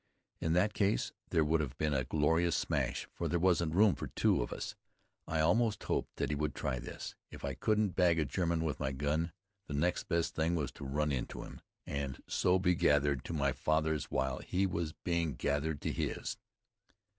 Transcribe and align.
In 0.39 0.53
that 0.53 0.73
case 0.73 1.11
there 1.29 1.45
would 1.45 1.59
have 1.61 1.77
been 1.77 1.93
a 1.93 2.03
glorious 2.05 2.55
smash, 2.55 3.07
for 3.13 3.27
there 3.27 3.37
wasn't 3.37 3.75
room 3.75 3.93
for 3.93 4.07
two 4.07 4.41
of 4.41 4.51
us. 4.51 4.73
I 5.27 5.41
almost 5.41 5.83
hoped 5.83 6.15
that 6.15 6.29
he 6.31 6.35
would 6.35 6.55
try 6.55 6.79
this. 6.79 7.13
If 7.29 7.45
I 7.45 7.53
couldn't 7.53 7.89
bag 7.89 8.17
a 8.17 8.25
German 8.25 8.63
with 8.63 8.79
my 8.79 8.93
gun, 8.93 9.31
the 9.67 9.75
next 9.75 10.05
best 10.07 10.33
thing 10.33 10.55
was 10.55 10.71
to 10.71 10.85
run 10.85 11.11
into 11.11 11.43
him 11.43 11.61
and 11.85 12.19
so 12.27 12.57
be 12.57 12.73
gathered 12.73 13.23
to 13.25 13.33
my 13.33 13.51
fathers 13.51 14.05
while 14.05 14.39
he 14.39 14.65
was 14.65 14.91
being 15.03 15.35
gathered 15.35 15.81
to 15.81 15.91
his. 15.91 16.35